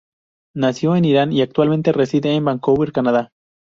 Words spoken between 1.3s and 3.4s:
y actualmente reside en Vancouver, Canadá.